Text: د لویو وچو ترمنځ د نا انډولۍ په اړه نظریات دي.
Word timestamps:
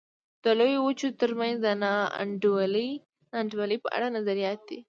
د 0.43 0.45
لویو 0.59 0.81
وچو 0.87 1.07
ترمنځ 1.19 1.57
د 1.65 1.67
نا 1.83 1.93
انډولۍ 3.39 3.77
په 3.83 3.89
اړه 3.97 4.07
نظریات 4.17 4.59
دي. 4.69 4.79